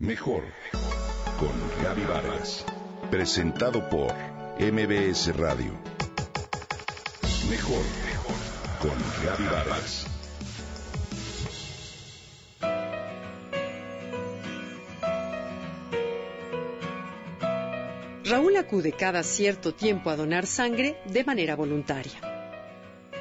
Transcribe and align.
Mejor 0.00 0.44
con 1.40 1.82
Gaby 1.82 2.04
Vargas. 2.04 2.64
Presentado 3.10 3.90
por 3.90 4.14
MBS 4.60 5.36
Radio. 5.36 5.72
Mejor 7.50 7.82
con 8.80 8.94
Gaby 9.24 9.44
Vargas. 9.50 10.06
Raúl 18.24 18.56
acude 18.56 18.92
cada 18.92 19.24
cierto 19.24 19.74
tiempo 19.74 20.10
a 20.10 20.16
donar 20.16 20.46
sangre 20.46 20.98
de 21.06 21.24
manera 21.24 21.56
voluntaria. 21.56 22.20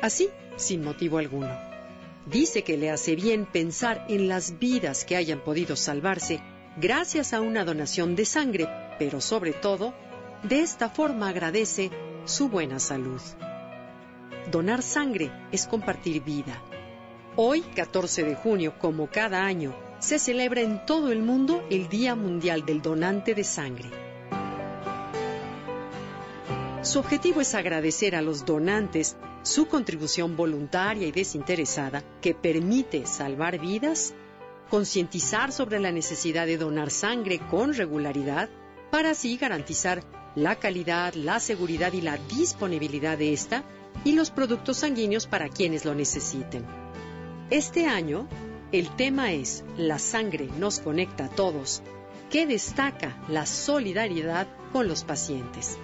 Así, 0.04 0.30
sin 0.58 0.84
motivo 0.84 1.18
alguno. 1.18 1.58
Dice 2.28 2.64
que 2.64 2.78
le 2.78 2.92
hace 2.92 3.16
bien 3.16 3.48
pensar 3.48 4.06
en 4.10 4.28
las 4.28 4.60
vidas 4.60 5.06
que 5.06 5.16
hayan 5.16 5.40
podido 5.40 5.76
salvarse 5.76 6.40
gracias 6.78 7.34
a 7.34 7.42
una 7.42 7.66
donación 7.66 8.16
de 8.16 8.26
sangre, 8.26 8.70
pero 9.00 9.20
sobre 9.20 9.54
todo, 9.54 9.94
de 10.44 10.62
esta 10.62 10.90
forma 10.90 11.30
agradece 11.30 11.90
su 12.26 12.50
buena 12.50 12.80
salud. 12.80 13.22
Donar 14.52 14.84
sangre 14.84 15.32
es 15.52 15.66
compartir 15.68 16.24
vida. 16.24 16.62
Hoy, 17.36 17.62
14 17.62 18.24
de 18.24 18.36
junio, 18.36 18.76
como 18.80 19.08
cada 19.08 19.46
año, 19.46 19.76
se 20.00 20.20
celebra 20.20 20.62
en 20.62 20.86
todo 20.86 21.12
el 21.12 21.22
mundo 21.22 21.66
el 21.70 21.90
Día 21.90 22.16
Mundial 22.16 22.66
del 22.66 22.82
Donante 22.82 23.34
de 23.34 23.44
Sangre. 23.44 23.90
Su 26.84 27.00
objetivo 27.00 27.42
es 27.42 27.56
agradecer 27.56 28.16
a 28.16 28.22
los 28.22 28.46
donantes 28.46 29.18
su 29.42 29.68
contribución 29.68 30.36
voluntaria 30.36 31.08
y 31.08 31.12
desinteresada 31.12 32.04
que 32.22 32.34
permite 32.34 33.06
salvar 33.06 33.60
vidas, 33.60 34.14
concientizar 34.70 35.52
sobre 35.52 35.80
la 35.80 35.92
necesidad 35.92 36.46
de 36.46 36.58
donar 36.58 36.92
sangre 36.92 37.40
con 37.40 37.74
regularidad 37.74 38.50
para 38.92 39.12
así 39.12 39.38
garantizar 39.38 40.04
la 40.36 40.56
calidad, 40.56 41.14
la 41.14 41.40
seguridad 41.40 41.94
y 41.94 42.02
la 42.02 42.18
disponibilidad 42.18 43.18
de 43.18 43.34
esta 43.34 43.64
y 44.04 44.14
los 44.14 44.30
productos 44.30 44.78
sanguíneos 44.78 45.28
para 45.28 45.50
quienes 45.50 45.86
lo 45.86 45.96
necesiten. 45.96 46.66
Este 47.50 47.88
año, 47.88 48.28
el 48.72 48.96
tema 48.96 49.32
es 49.32 49.64
La 49.78 50.00
sangre 50.00 50.50
nos 50.58 50.80
conecta 50.80 51.26
a 51.26 51.30
todos, 51.30 51.82
que 52.30 52.46
destaca 52.46 53.24
la 53.30 53.46
solidaridad 53.46 54.48
con 54.74 54.88
los 54.88 55.04
pacientes. 55.04 55.78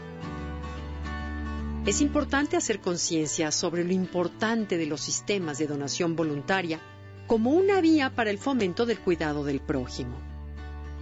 Es 1.86 2.00
importante 2.02 2.56
hacer 2.56 2.80
conciencia 2.80 3.52
sobre 3.52 3.84
lo 3.84 3.94
importante 3.94 4.78
de 4.78 4.86
los 4.86 5.02
sistemas 5.02 5.58
de 5.58 5.68
donación 5.68 6.16
voluntaria 6.16 6.80
como 7.28 7.52
una 7.52 7.82
vía 7.82 8.10
para 8.10 8.30
el 8.30 8.38
fomento 8.38 8.86
del 8.86 9.00
cuidado 9.00 9.44
del 9.44 9.60
prójimo. 9.60 10.18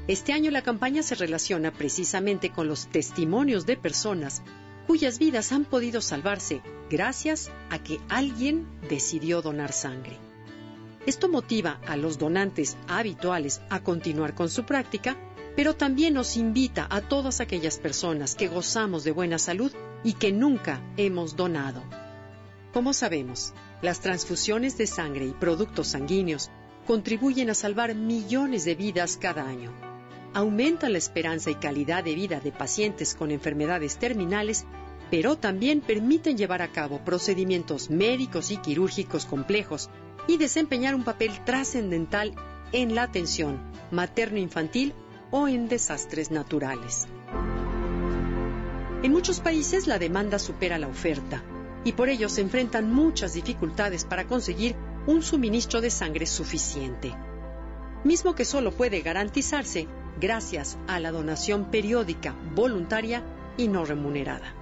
Este 0.08 0.34
año 0.34 0.52
la 0.52 0.62
campaña 0.62 1.04
se 1.04 1.16
relaciona 1.16 1.72
precisamente 1.72 2.50
con 2.52 2.68
los 2.68 2.88
testimonios 2.88 3.66
de 3.66 3.78
personas 3.78 4.42
cuyas 4.88 5.20
vidas 5.20 5.52
han 5.52 5.66
podido 5.66 6.02
salvarse 6.02 6.62
gracias 6.90 7.52
a 7.70 7.80
que 7.80 8.00
alguien 8.10 8.68
decidió 8.90 9.42
donar 9.42 9.72
sangre. 9.72 10.18
Esto 11.06 11.30
motiva 11.30 11.80
a 11.88 11.98
los 11.98 12.18
donantes 12.18 12.78
habituales 12.88 13.62
a 13.70 13.82
continuar 13.82 14.36
con 14.36 14.50
su 14.50 14.66
práctica 14.66 15.18
pero 15.56 15.76
también 15.76 16.14
nos 16.14 16.38
invita 16.38 16.88
a 16.90 17.02
todas 17.02 17.42
aquellas 17.42 17.78
personas 17.78 18.36
que 18.36 18.48
gozamos 18.48 19.04
de 19.04 19.12
buena 19.12 19.38
salud 19.38 19.72
y 20.04 20.14
que 20.14 20.32
nunca 20.32 20.82
hemos 20.98 21.36
donado. 21.36 21.82
Como 22.74 22.94
sabemos, 22.94 23.54
las 23.82 24.00
transfusiones 24.00 24.78
de 24.78 24.88
sangre 24.88 25.26
y 25.26 25.34
productos 25.34 25.90
sanguíneos 25.90 26.50
contribuyen 26.88 27.50
a 27.50 27.54
salvar 27.54 27.96
millones 27.96 28.64
de 28.64 28.76
vidas 28.76 29.18
cada 29.18 29.46
año. 29.46 29.74
Aumentan 30.34 30.94
la 30.94 30.98
esperanza 30.98 31.52
y 31.52 31.56
calidad 31.56 32.06
de 32.06 32.16
vida 32.16 32.40
de 32.40 32.54
pacientes 32.54 33.14
con 33.14 33.32
enfermedades 33.32 33.98
terminales, 33.98 34.64
pero 35.10 35.38
también 35.38 35.82
permiten 35.82 36.38
llevar 36.38 36.62
a 36.62 36.72
cabo 36.72 37.04
procedimientos 37.04 37.90
médicos 37.90 38.52
y 38.52 38.58
quirúrgicos 38.58 39.26
complejos 39.26 39.90
y 40.28 40.38
desempeñar 40.38 40.96
un 40.96 41.04
papel 41.04 41.44
trascendental 41.44 42.34
en 42.72 42.96
la 42.96 43.04
atención 43.04 43.60
materno-infantil 43.92 44.94
o 45.30 45.50
en 45.50 45.68
desastres 45.68 46.32
naturales. 46.32 47.06
En 49.04 49.12
muchos 49.12 49.42
países 49.42 49.88
la 49.88 50.00
demanda 50.00 50.40
supera 50.40 50.80
la 50.80 50.88
oferta 50.88 51.44
y 51.84 51.94
por 51.94 52.10
ello 52.10 52.30
se 52.30 52.42
enfrentan 52.42 52.92
muchas 52.92 53.34
dificultades 53.34 54.06
para 54.06 54.28
conseguir 54.28 54.76
un 55.08 55.24
suministro 55.24 55.82
de 55.82 55.90
sangre 55.90 56.26
suficiente, 56.26 57.14
mismo 58.04 58.36
que 58.36 58.46
solo 58.46 58.72
puede 58.72 59.02
garantizarse 59.02 59.88
gracias 60.20 60.78
a 60.88 61.00
la 61.00 61.12
donación 61.12 61.72
periódica, 61.72 62.36
voluntaria 62.56 63.24
y 63.58 63.68
no 63.68 63.86
remunerada. 63.86 64.54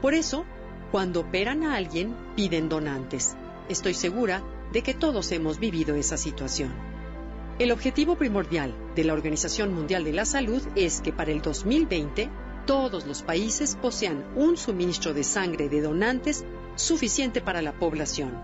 Por 0.00 0.14
eso, 0.14 0.44
cuando 0.90 1.20
operan 1.20 1.62
a 1.62 1.76
alguien, 1.76 2.14
piden 2.36 2.68
donantes. 2.68 3.36
Estoy 3.68 3.94
segura 3.94 4.42
de 4.72 4.82
que 4.82 4.94
todos 4.94 5.32
hemos 5.32 5.58
vivido 5.58 5.94
esa 5.94 6.16
situación. 6.16 6.72
El 7.58 7.70
objetivo 7.70 8.16
primordial 8.16 8.74
de 8.94 9.04
la 9.04 9.12
Organización 9.12 9.72
Mundial 9.72 10.04
de 10.04 10.12
la 10.12 10.24
Salud 10.24 10.62
es 10.74 11.00
que 11.00 11.12
para 11.12 11.30
el 11.30 11.42
2020 11.42 12.30
todos 12.66 13.06
los 13.06 13.22
países 13.22 13.76
posean 13.76 14.24
un 14.36 14.56
suministro 14.56 15.14
de 15.14 15.24
sangre 15.24 15.68
de 15.68 15.80
donantes 15.80 16.44
suficiente 16.76 17.40
para 17.40 17.62
la 17.62 17.72
población. 17.72 18.42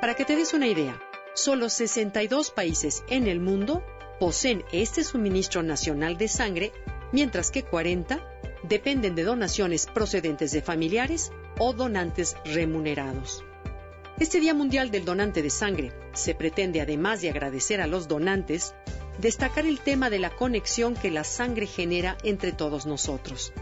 Para 0.00 0.14
que 0.14 0.24
te 0.24 0.36
des 0.36 0.54
una 0.54 0.68
idea, 0.68 1.00
solo 1.34 1.68
62 1.68 2.50
países 2.50 3.04
en 3.08 3.26
el 3.26 3.40
mundo 3.40 3.84
poseen 4.20 4.64
este 4.72 5.04
suministro 5.04 5.62
nacional 5.62 6.16
de 6.16 6.28
sangre, 6.28 6.72
mientras 7.12 7.50
que 7.50 7.62
40 7.62 8.20
dependen 8.62 9.14
de 9.14 9.24
donaciones 9.24 9.86
procedentes 9.86 10.52
de 10.52 10.62
familiares 10.62 11.32
o 11.58 11.72
donantes 11.72 12.36
remunerados. 12.44 13.44
Este 14.18 14.40
Día 14.40 14.52
Mundial 14.52 14.90
del 14.90 15.04
Donante 15.04 15.42
de 15.42 15.50
Sangre 15.50 15.92
se 16.12 16.34
pretende, 16.34 16.80
además 16.80 17.20
de 17.20 17.30
agradecer 17.30 17.80
a 17.80 17.86
los 17.86 18.08
donantes, 18.08 18.74
destacar 19.18 19.66
el 19.66 19.80
tema 19.80 20.10
de 20.10 20.18
la 20.18 20.30
conexión 20.30 20.94
que 20.94 21.10
la 21.10 21.24
sangre 21.24 21.66
genera 21.66 22.16
entre 22.22 22.52
todos 22.52 22.86
nosotros. 22.86 23.52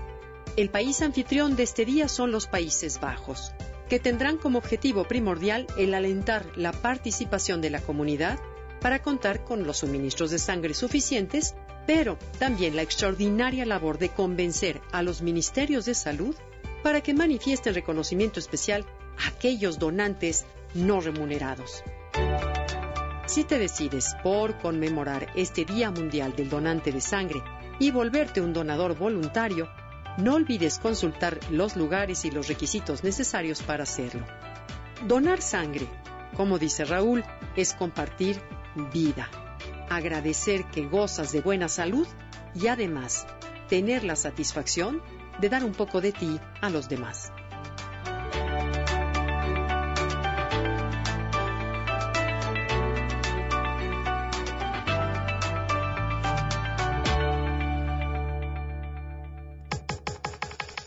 El 0.57 0.71
país 0.71 1.03
anfitrión 1.03 1.57
de 1.57 1.65
este 1.65 1.85
día 1.85 2.09
son 2.09 2.31
los 2.33 2.47
Países 2.47 3.01
Bajos, 3.01 3.53
que 3.89 3.99
tendrán 3.99 4.39
como 4.39 4.59
objetivo 4.59 5.05
primordial 5.05 5.67
el 5.77 5.95
alentar 5.95 6.47
la 6.57 6.73
participación 6.73 7.61
de 7.61 7.71
la 7.71 7.81
comunidad 7.81 8.39
para 8.81 9.03
contar 9.03 9.45
con 9.45 9.67
los 9.67 9.79
suministros 9.79 10.31
de 10.31 10.39
sangre 10.39 10.75
suficientes, 10.75 11.55
pero 11.87 12.19
también 12.39 12.77
la 12.77 12.83
extraordinaria 12.83 13.65
labor 13.65 13.99
de 13.99 14.11
convencer 14.11 14.81
a 14.93 15.03
los 15.03 15.23
ministerios 15.23 15.85
de 15.85 15.95
salud 15.95 16.35
para 16.83 17.01
que 17.01 17.15
manifiesten 17.15 17.75
reconocimiento 17.75 18.39
especial 18.41 18.85
aquellos 19.27 19.79
donantes 19.79 20.45
no 20.75 21.01
remunerados. 21.01 21.83
Si 23.27 23.43
te 23.43 23.59
decides 23.59 24.15
por 24.23 24.57
conmemorar 24.59 25.27
este 25.35 25.65
Día 25.65 25.91
Mundial 25.91 26.37
del 26.37 26.49
Donante 26.49 26.93
de 26.93 27.01
Sangre 27.01 27.43
y 27.81 27.91
volverte 27.91 28.41
un 28.41 28.53
donador 28.53 28.97
voluntario, 28.97 29.69
no 30.19 30.35
olvides 30.35 30.79
consultar 30.79 31.41
los 31.51 31.77
lugares 31.77 32.25
y 32.25 32.31
los 32.31 32.47
requisitos 32.47 33.03
necesarios 33.03 33.63
para 33.63 33.83
hacerlo. 33.83 34.25
Donar 35.09 35.43
sangre, 35.43 35.89
como 36.37 36.59
dice 36.59 36.85
Raúl, 36.85 37.25
es 37.57 37.75
compartir 37.75 38.41
vida, 38.95 39.29
agradecer 39.91 40.65
que 40.67 40.87
gozas 40.87 41.33
de 41.33 41.41
buena 41.41 41.69
salud 41.69 42.07
y 42.55 42.69
además 42.69 43.27
tener 43.69 44.05
la 44.05 44.15
satisfacción 44.15 45.03
de 45.41 45.49
dar 45.49 45.65
un 45.65 45.73
poco 45.73 46.01
de 46.01 46.13
ti 46.13 46.41
a 46.63 46.71
los 46.71 46.89
demás. 46.89 47.33